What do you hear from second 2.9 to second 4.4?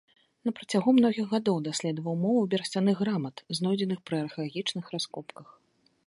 грамат, знойдзеных пры